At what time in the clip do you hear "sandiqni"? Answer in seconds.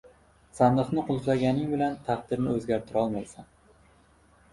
0.59-1.03